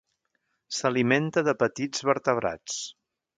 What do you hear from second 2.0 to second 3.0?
vertebrats.